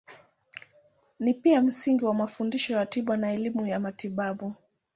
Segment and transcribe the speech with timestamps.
[1.19, 4.55] Ni pia msingi wa mafundisho ya tiba na elimu ya matibabu.